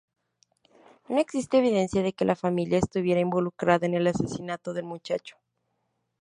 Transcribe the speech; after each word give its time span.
No 1.09 1.19
existe 1.19 1.59
evidencia 1.59 2.01
de 2.01 2.13
que 2.13 2.25
la 2.25 2.35
familia 2.35 2.79
estuviera 2.79 3.21
involucrada 3.21 3.85
en 3.85 3.93
el 3.93 4.07
asesinato 4.07 4.73
del 4.73 4.85
muchacho. 4.85 5.37